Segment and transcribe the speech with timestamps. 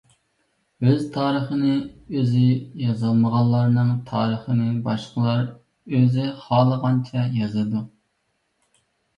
[0.91, 1.73] ئۆز تارىخىنى
[2.19, 2.45] ئۆزى
[2.85, 5.45] يازالمىغانلارنىڭ تارىخىنى باشقىلار
[5.99, 7.85] ئۆزى خالىغانچە يازىدۇ.